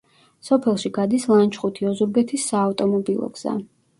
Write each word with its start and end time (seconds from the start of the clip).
სოფელში 0.47 0.89
გადის 0.95 1.25
ლანჩხუთი-ოზურგეთის 1.33 2.47
საავტომობილო 2.53 3.31
გზა. 3.37 3.57